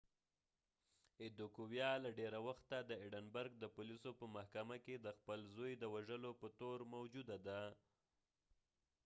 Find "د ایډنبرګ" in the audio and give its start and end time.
2.81-3.51